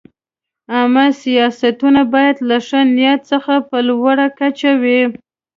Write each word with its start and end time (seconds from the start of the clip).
عامه 0.73 1.05
سیاستونه 1.23 2.01
باید 2.13 2.37
له 2.49 2.57
ښه 2.67 2.79
نیت 2.95 3.21
څخه 3.31 3.53
په 3.69 3.77
لوړه 3.89 4.27
کچه 4.39 4.71
وي. 4.81 5.01